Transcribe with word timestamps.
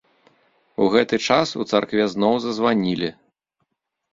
У 0.85 0.87
гэты 0.95 1.19
час 1.27 1.53
у 1.65 1.65
царкве 1.73 2.09
зноў 2.15 2.33
зазванілі. 2.47 3.09